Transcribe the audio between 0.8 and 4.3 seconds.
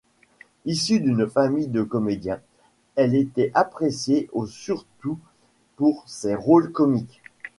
d'une famille de comédiens, elle était appréciée